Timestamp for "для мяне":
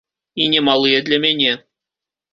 1.11-1.53